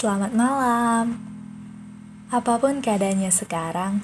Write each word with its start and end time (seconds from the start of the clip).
Selamat 0.00 0.32
malam. 0.32 1.20
Apa 2.32 2.56
pun 2.56 2.80
keadaannya 2.80 3.28
sekarang, 3.28 4.00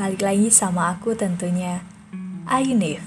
balik 0.00 0.24
lagi 0.24 0.48
sama 0.48 0.96
aku 0.96 1.12
tentunya, 1.12 1.84
Ayunif. 2.48 3.04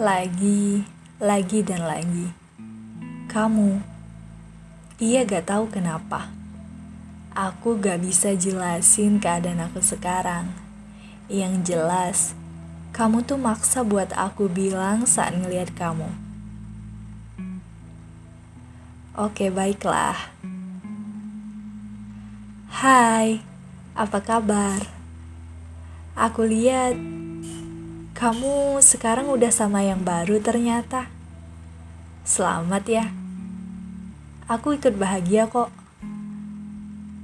lagi, 0.00 0.88
lagi 1.20 1.60
dan 1.60 1.84
lagi. 1.84 2.32
Kamu, 3.28 3.84
iya 5.04 5.28
gak 5.28 5.52
tahu 5.52 5.68
kenapa. 5.68 6.32
Aku 7.36 7.76
gak 7.76 8.00
bisa 8.00 8.32
jelasin 8.32 9.20
keadaan 9.20 9.68
aku 9.68 9.84
sekarang. 9.84 10.48
Yang 11.28 11.76
jelas, 11.76 12.32
kamu 12.96 13.20
tuh 13.20 13.36
maksa 13.36 13.84
buat 13.84 14.16
aku 14.16 14.48
bilang 14.48 15.04
saat 15.04 15.36
ngeliat 15.36 15.76
kamu. 15.76 16.21
Oke, 19.12 19.52
baiklah. 19.52 20.16
Hai, 22.72 23.44
apa 23.92 24.24
kabar? 24.24 24.88
Aku 26.16 26.48
lihat 26.48 26.96
kamu 28.16 28.80
sekarang 28.80 29.28
udah 29.28 29.52
sama 29.52 29.84
yang 29.84 30.00
baru 30.00 30.40
ternyata. 30.40 31.12
Selamat 32.24 32.88
ya. 32.88 33.04
Aku 34.48 34.80
ikut 34.80 34.96
bahagia 34.96 35.44
kok. 35.44 35.68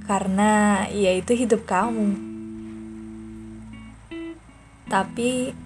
Karena 0.05 0.85
ya 0.93 1.09
itu 1.17 1.33
hidup 1.33 1.65
kamu. 1.65 2.13
Tapi 4.85 5.57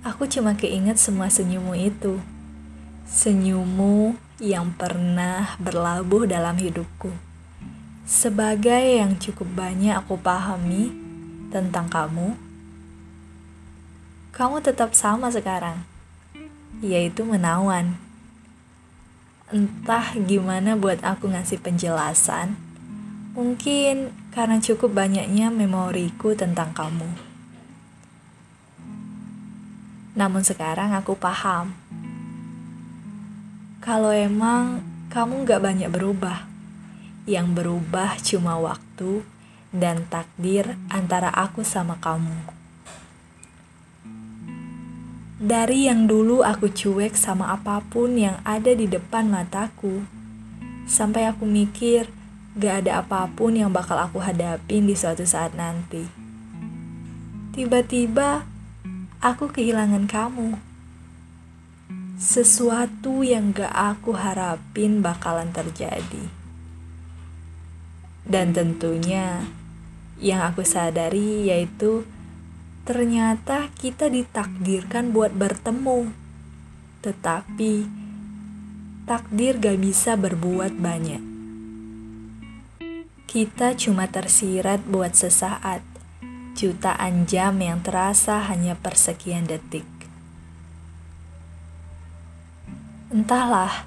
aku 0.00 0.24
cuma 0.32 0.56
keinget 0.56 0.96
semua 0.96 1.28
senyummu 1.28 1.76
itu. 1.76 2.24
Senyummu 3.04 4.31
yang 4.42 4.74
pernah 4.74 5.54
berlabuh 5.62 6.26
dalam 6.26 6.58
hidupku. 6.58 7.14
Sebagai 8.02 8.98
yang 8.98 9.14
cukup 9.14 9.46
banyak 9.54 9.94
aku 9.94 10.18
pahami 10.18 10.90
tentang 11.54 11.86
kamu, 11.86 12.34
kamu 14.34 14.58
tetap 14.58 14.98
sama 14.98 15.30
sekarang, 15.30 15.86
yaitu 16.82 17.22
menawan. 17.22 17.94
Entah 19.54 20.10
gimana 20.18 20.74
buat 20.74 20.98
aku 21.06 21.30
ngasih 21.30 21.62
penjelasan, 21.62 22.58
mungkin 23.38 24.10
karena 24.34 24.58
cukup 24.58 24.90
banyaknya 24.90 25.54
memoriku 25.54 26.34
tentang 26.34 26.74
kamu. 26.74 27.06
Namun 30.18 30.42
sekarang 30.42 30.90
aku 30.98 31.14
paham. 31.14 31.81
Kalau 33.82 34.14
emang 34.14 34.78
kamu 35.10 35.42
gak 35.42 35.58
banyak 35.58 35.90
berubah. 35.90 36.46
Yang 37.26 37.48
berubah 37.50 38.14
cuma 38.22 38.54
waktu 38.62 39.26
dan 39.74 40.06
takdir 40.06 40.78
antara 40.86 41.34
aku 41.34 41.66
sama 41.66 41.98
kamu. 41.98 42.46
Dari 45.42 45.90
yang 45.90 46.06
dulu 46.06 46.46
aku 46.46 46.70
cuek 46.70 47.18
sama 47.18 47.50
apa 47.50 47.82
pun 47.82 48.14
yang 48.14 48.38
ada 48.46 48.70
di 48.70 48.86
depan 48.86 49.26
mataku, 49.26 50.06
sampai 50.86 51.26
aku 51.26 51.42
mikir 51.42 52.06
gak 52.54 52.86
ada 52.86 53.02
apa 53.02 53.26
pun 53.34 53.58
yang 53.58 53.74
bakal 53.74 53.98
aku 53.98 54.22
hadapin 54.22 54.86
di 54.86 54.94
suatu 54.94 55.26
saat 55.26 55.58
nanti. 55.58 56.06
Tiba-tiba 57.50 58.46
aku 59.18 59.50
kehilangan 59.50 60.06
kamu. 60.06 60.71
Sesuatu 62.22 63.26
yang 63.26 63.50
gak 63.50 63.74
aku 63.74 64.14
harapin 64.14 65.02
bakalan 65.02 65.50
terjadi. 65.50 66.30
Dan 68.22 68.54
tentunya 68.54 69.42
yang 70.22 70.46
aku 70.46 70.62
sadari 70.62 71.50
yaitu 71.50 72.06
ternyata 72.86 73.74
kita 73.74 74.06
ditakdirkan 74.06 75.10
buat 75.10 75.34
bertemu. 75.34 76.14
Tetapi 77.02 77.90
takdir 79.02 79.58
gak 79.58 79.82
bisa 79.82 80.14
berbuat 80.14 80.78
banyak. 80.78 81.22
Kita 83.26 83.74
cuma 83.74 84.06
tersirat 84.06 84.86
buat 84.86 85.18
sesaat 85.18 85.82
jutaan 86.54 87.26
jam 87.26 87.58
yang 87.58 87.82
terasa 87.82 88.46
hanya 88.46 88.78
persekian 88.78 89.50
detik. 89.50 90.01
Entahlah, 93.12 93.84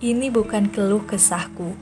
ini 0.00 0.32
bukan 0.32 0.72
keluh 0.72 1.04
kesahku, 1.04 1.76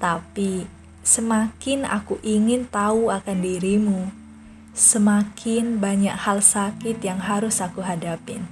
tapi 0.00 0.64
semakin 1.04 1.84
aku 1.84 2.16
ingin 2.24 2.64
tahu 2.64 3.12
akan 3.12 3.44
dirimu, 3.44 4.08
semakin 4.72 5.76
banyak 5.76 6.16
hal 6.16 6.40
sakit 6.40 7.04
yang 7.04 7.20
harus 7.20 7.60
aku 7.60 7.84
hadapin. 7.84 8.48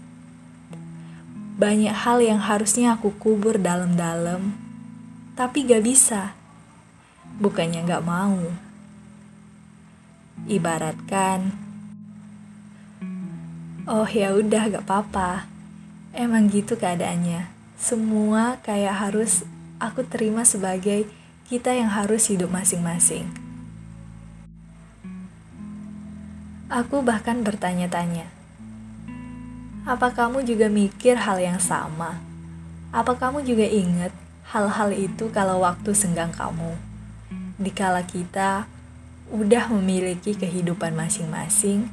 Banyak 1.57 1.97
hal 1.97 2.21
yang 2.21 2.45
harusnya 2.45 3.01
aku 3.01 3.17
kubur 3.17 3.57
dalam-dalam, 3.57 4.53
tapi 5.33 5.65
gak 5.65 5.89
bisa. 5.89 6.37
Bukannya 7.41 7.81
gak 7.89 8.05
mau 8.05 8.37
Ibaratkan, 10.53 11.49
oh 13.89 14.05
ya 14.05 14.37
udah 14.37 14.69
gak 14.69 14.85
apa-apa. 14.85 15.52
Emang 16.13 16.45
gitu 16.53 16.77
keadaannya. 16.77 17.49
Semua 17.81 18.61
kayak 18.61 19.01
harus 19.01 19.49
aku 19.81 20.05
terima 20.05 20.45
sebagai 20.45 21.09
kita 21.49 21.73
yang 21.73 21.89
harus 21.89 22.29
hidup 22.29 22.53
masing-masing. 22.53 23.33
Aku 26.69 27.01
bahkan 27.01 27.41
bertanya-tanya, 27.41 28.29
apa 29.89 30.13
kamu 30.13 30.45
juga 30.45 30.69
mikir 30.69 31.17
hal 31.17 31.41
yang 31.41 31.61
sama? 31.61 32.21
Apa 32.93 33.17
kamu 33.17 33.45
juga 33.49 33.65
ingat 33.65 34.13
hal-hal 34.53 34.93
itu 34.93 35.33
kalau 35.33 35.65
waktu 35.65 35.97
senggang 35.97 36.33
kamu? 36.33 36.77
Dikala 37.57 38.05
kita 38.05 38.69
udah 39.33 39.65
memiliki 39.73 40.37
kehidupan 40.37 40.93
masing-masing, 40.93 41.89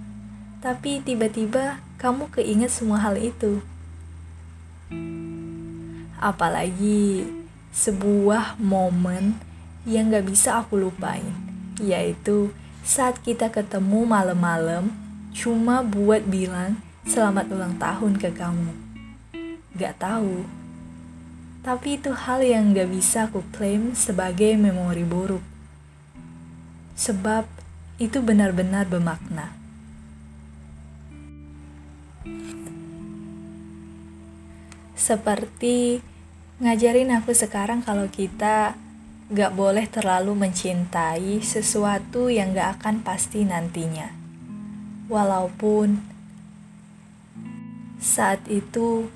tapi 0.60 1.00
tiba-tiba 1.00 1.80
kamu 2.00 2.28
keinget 2.36 2.72
semua 2.72 3.00
hal 3.00 3.16
itu. 3.16 3.64
Apalagi 6.20 7.24
sebuah 7.72 8.60
momen 8.60 9.40
yang 9.88 10.12
gak 10.12 10.28
bisa 10.28 10.60
aku 10.60 10.76
lupain, 10.76 11.32
yaitu 11.80 12.52
saat 12.84 13.24
kita 13.24 13.48
ketemu 13.48 14.04
malam-malam 14.04 14.92
cuma 15.32 15.80
buat 15.80 16.28
bilang 16.28 16.78
selamat 17.08 17.50
ulang 17.56 17.76
tahun 17.80 18.20
ke 18.20 18.36
kamu. 18.36 18.76
Gak 19.80 20.04
tahu, 20.04 20.44
tapi 21.64 21.96
itu 21.96 22.12
hal 22.12 22.44
yang 22.44 22.76
gak 22.76 22.92
bisa 22.92 23.32
aku 23.32 23.40
klaim 23.56 23.96
sebagai 23.96 24.60
memori 24.60 25.08
buruk 25.08 25.42
sebab 27.00 27.48
itu 27.96 28.20
benar-benar 28.20 28.84
bermakna. 28.84 29.56
Seperti 35.00 36.04
ngajarin 36.60 37.16
aku 37.16 37.32
sekarang 37.32 37.80
kalau 37.80 38.12
kita 38.12 38.76
gak 39.32 39.56
boleh 39.56 39.88
terlalu 39.88 40.36
mencintai 40.36 41.40
sesuatu 41.40 42.28
yang 42.28 42.52
gak 42.52 42.84
akan 42.84 43.00
pasti 43.00 43.48
nantinya. 43.48 44.12
Walaupun 45.08 46.04
saat 48.00 48.44
itu 48.52 49.08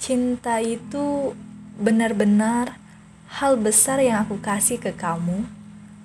cinta 0.00 0.64
itu 0.64 1.36
benar-benar 1.76 2.80
hal 3.28 3.60
besar 3.60 4.00
yang 4.00 4.24
aku 4.24 4.40
kasih 4.40 4.80
ke 4.80 4.96
kamu, 4.96 5.44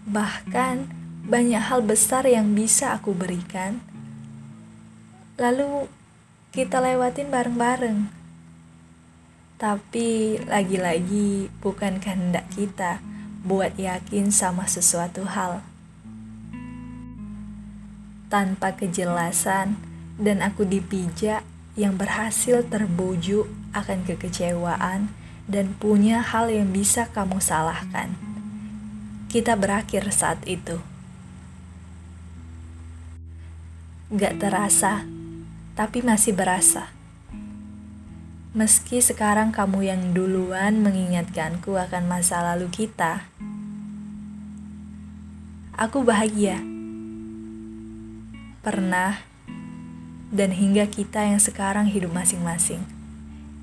bahkan 0.04 0.92
banyak 1.24 1.62
hal 1.62 1.80
besar 1.80 2.28
yang 2.28 2.52
bisa 2.52 2.92
aku 3.00 3.16
berikan. 3.16 3.80
Lalu 5.40 5.88
kita 6.52 6.84
lewatin 6.84 7.32
bareng-bareng. 7.32 8.21
Tapi 9.62 10.42
lagi-lagi 10.50 11.54
bukan 11.62 12.02
kehendak 12.02 12.50
kita 12.50 12.98
buat 13.46 13.78
yakin 13.78 14.34
sama 14.34 14.66
sesuatu 14.66 15.22
hal. 15.22 15.62
Tanpa 18.26 18.74
kejelasan 18.74 19.78
dan 20.18 20.42
aku 20.42 20.66
dipijak 20.66 21.46
yang 21.78 21.94
berhasil 21.94 22.66
terbujuk 22.66 23.46
akan 23.78 24.02
kekecewaan 24.02 25.14
dan 25.46 25.78
punya 25.78 26.26
hal 26.26 26.50
yang 26.50 26.74
bisa 26.74 27.06
kamu 27.14 27.38
salahkan. 27.38 28.18
Kita 29.30 29.54
berakhir 29.54 30.10
saat 30.10 30.42
itu. 30.50 30.82
Gak 34.10 34.42
terasa, 34.42 35.06
tapi 35.78 36.02
masih 36.02 36.34
berasa. 36.34 37.01
Meski 38.52 39.00
sekarang 39.00 39.56
kamu 39.56 39.88
yang 39.88 40.02
duluan 40.12 40.84
mengingatkanku 40.84 41.80
akan 41.80 42.04
masa 42.04 42.44
lalu 42.44 42.68
kita, 42.68 43.24
aku 45.80 46.04
bahagia. 46.04 46.60
Pernah 48.60 49.24
dan 50.36 50.52
hingga 50.52 50.84
kita 50.92 51.32
yang 51.32 51.40
sekarang 51.40 51.88
hidup 51.88 52.12
masing-masing 52.12 52.84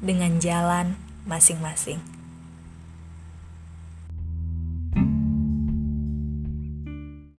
dengan 0.00 0.40
jalan 0.40 0.96
masing-masing. 1.28 2.00